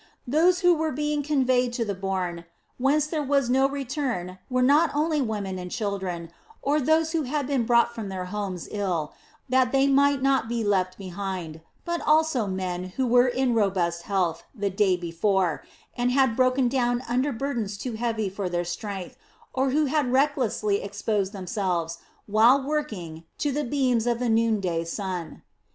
Those 0.25 0.61
who 0.61 0.73
were 0.73 0.91
being 0.91 1.21
conveyed 1.21 1.73
to 1.73 1.85
the 1.85 1.93
bourn 1.93 2.45
whence 2.79 3.05
there 3.05 3.31
is 3.35 3.51
no 3.51 3.69
return 3.69 4.39
were 4.49 4.63
not 4.63 4.89
only 4.95 5.21
women 5.21 5.59
and 5.59 5.69
children, 5.69 6.31
or 6.63 6.79
those 6.81 7.11
who 7.11 7.21
had 7.21 7.45
been 7.45 7.67
brought 7.67 7.93
from 7.93 8.09
their 8.09 8.25
homes 8.25 8.67
ill, 8.71 9.13
that 9.47 9.71
they 9.71 9.85
might 9.85 10.23
not 10.23 10.49
be 10.49 10.63
left 10.63 10.97
behind, 10.97 11.61
but 11.85 12.01
also 12.01 12.47
men 12.47 12.85
who 12.97 13.05
were 13.05 13.27
in 13.27 13.53
robust 13.53 14.01
health 14.01 14.41
the 14.55 14.71
day 14.71 14.97
before 14.97 15.63
and 15.95 16.09
had 16.09 16.35
broken 16.35 16.67
down 16.67 17.03
under 17.07 17.31
burdens 17.31 17.77
too 17.77 17.93
heavy 17.93 18.27
for 18.27 18.49
their 18.49 18.65
strength, 18.65 19.17
or 19.53 19.69
who 19.69 19.85
had 19.85 20.11
recklessly 20.11 20.81
exposed 20.81 21.31
themselves, 21.31 21.99
while 22.25 22.65
working, 22.65 23.23
to 23.37 23.51
the 23.51 23.63
beams 23.63 24.07
of 24.07 24.17
the 24.17 24.29
noon 24.29 24.59
day 24.59 24.83
sun. 24.83 25.43